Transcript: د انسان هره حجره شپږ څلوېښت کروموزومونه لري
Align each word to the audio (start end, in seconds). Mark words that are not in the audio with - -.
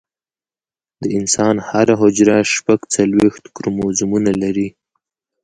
د 1.01 1.03
انسان 1.17 1.55
هره 1.69 1.93
حجره 2.01 2.37
شپږ 2.53 2.79
څلوېښت 2.93 3.43
کروموزومونه 3.55 4.31
لري 4.41 4.67